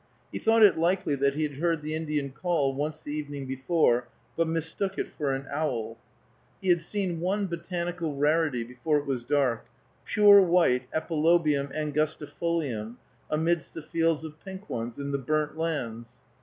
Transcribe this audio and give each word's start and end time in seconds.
He 0.31 0.39
thought 0.39 0.63
it 0.63 0.79
likely 0.79 1.13
that 1.13 1.35
he 1.35 1.43
had 1.43 1.57
heard 1.59 1.83
the 1.83 1.93
Indian 1.93 2.31
call 2.31 2.73
once 2.73 3.03
the 3.03 3.13
evening 3.13 3.45
before, 3.45 4.07
but 4.35 4.47
mistook 4.47 4.97
it 4.97 5.07
for 5.07 5.29
an 5.31 5.45
owl. 5.51 5.95
He 6.59 6.69
had 6.69 6.81
seen 6.81 7.19
one 7.19 7.45
botanical 7.45 8.15
rarity 8.15 8.63
before 8.63 8.97
it 8.97 9.05
was 9.05 9.23
dark, 9.23 9.67
pure 10.05 10.41
white 10.41 10.87
Epilobium 10.91 11.67
angustifolium 11.71 12.95
amidst 13.29 13.75
the 13.75 13.83
fields 13.83 14.23
of 14.23 14.43
pink 14.43 14.71
ones, 14.71 14.97
in 14.97 15.11
the 15.11 15.19
burnt 15.19 15.55
lands. 15.55 16.15